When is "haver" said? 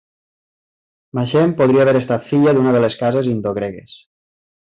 1.85-1.93